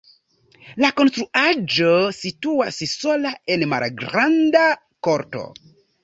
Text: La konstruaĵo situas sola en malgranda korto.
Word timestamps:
La 0.83 0.87
konstruaĵo 0.99 1.89
situas 2.19 2.79
sola 2.93 3.33
en 3.57 3.65
malgranda 3.75 4.63
korto. 5.09 5.45